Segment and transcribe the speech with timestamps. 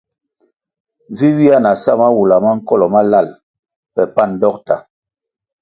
[1.17, 3.27] Ywe ywia na sa mawula ma nkolo malal
[3.93, 4.75] pe pan dokta.